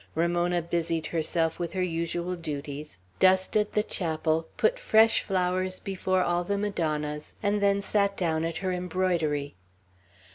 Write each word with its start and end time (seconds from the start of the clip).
Ramona 0.15 0.63
busied 0.63 1.05
herself 1.05 1.59
with 1.59 1.73
her 1.73 1.83
usual 1.83 2.35
duties, 2.35 2.97
dusted 3.19 3.73
the 3.73 3.83
chapel, 3.83 4.47
put 4.57 4.79
fresh 4.79 5.21
flowers 5.21 5.79
before 5.79 6.23
all 6.23 6.43
the 6.43 6.57
Madonnas, 6.57 7.35
and 7.43 7.61
then 7.61 7.83
sat 7.83 8.17
down 8.17 8.43
at 8.43 8.57
her 8.57 8.71
embroidery. 8.71 9.53